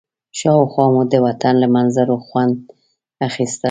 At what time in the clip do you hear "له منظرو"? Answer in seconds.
1.61-2.15